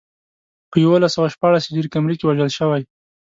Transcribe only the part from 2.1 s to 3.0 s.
کې وژل شوی.